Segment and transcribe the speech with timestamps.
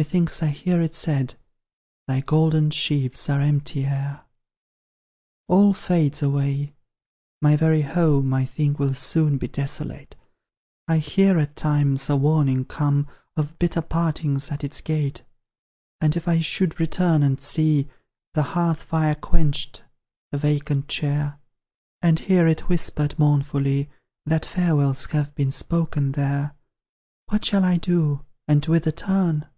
[0.00, 1.34] methinks I hear it said,
[2.06, 4.20] "Thy golden sheaves are empty air."
[5.48, 6.72] All fades away;
[7.42, 10.14] my very home I think will soon be desolate;
[10.86, 15.24] I hear, at times, a warning come Of bitter partings at its gate;
[16.00, 17.88] And, if I should return and see
[18.34, 19.82] The hearth fire quenched,
[20.30, 21.40] the vacant chair;
[22.00, 23.90] And hear it whispered mournfully,
[24.26, 26.52] That farewells have been spoken there,
[27.26, 29.48] What shall I do, and whither turn?